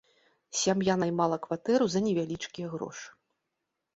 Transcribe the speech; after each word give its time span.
Сям'я 0.59 0.93
наймала 1.01 1.37
кватэру 1.43 1.85
за 1.95 1.99
невялічкія 2.07 2.67
грошы. 2.75 3.07